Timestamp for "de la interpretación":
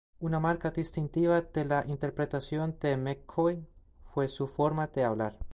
1.41-2.75